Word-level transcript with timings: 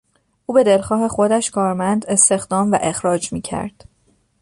او 0.45 0.53
به 0.55 0.63
دلخواه 0.63 1.07
خودش 1.07 1.51
کارمند 1.51 2.05
استخدام 2.05 2.71
و 2.71 2.77
اخراج 2.81 3.33
میکرد. 3.33 3.83